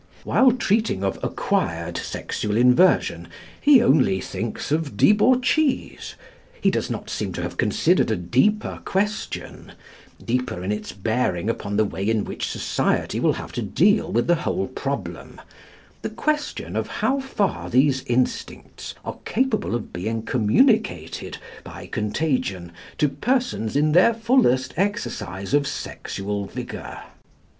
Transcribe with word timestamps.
While 0.23 0.53
treating 0.53 1.03
of 1.03 1.23
acquired 1.23 1.95
sexual 1.95 2.57
inversion, 2.57 3.27
he 3.61 3.83
only 3.83 4.19
thinks 4.19 4.71
of 4.71 4.97
debauchees. 4.97 6.15
He 6.59 6.71
does 6.71 6.89
not 6.89 7.07
seem 7.07 7.33
to 7.33 7.43
have 7.43 7.55
considered 7.57 8.09
a 8.09 8.15
deeper 8.15 8.79
question 8.83 9.73
deeper 10.25 10.63
in 10.63 10.71
its 10.71 10.91
bearing 10.91 11.51
upon 11.51 11.77
the 11.77 11.85
way 11.85 12.09
in 12.09 12.23
which 12.23 12.49
society 12.49 13.19
will 13.19 13.33
have 13.33 13.51
to 13.51 13.61
deal 13.61 14.11
with 14.11 14.25
the 14.25 14.33
whole 14.41 14.65
problem 14.65 15.39
the 16.01 16.09
question 16.09 16.75
of 16.75 16.87
how 16.87 17.19
far 17.19 17.69
these 17.69 18.01
instincts 18.05 18.95
are 19.05 19.19
capable 19.23 19.75
of 19.75 19.93
being 19.93 20.23
communicated 20.23 21.37
by 21.63 21.85
contagion 21.85 22.71
to 22.97 23.07
persons 23.07 23.75
in 23.75 23.91
their 23.91 24.15
fullest 24.15 24.73
exercise 24.77 25.53
of 25.53 25.67
sexual 25.67 26.45
vigour. 26.45 27.03